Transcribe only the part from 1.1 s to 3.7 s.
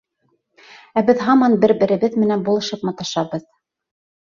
һаман бер-беребеҙ менән булышып маташабыҙ.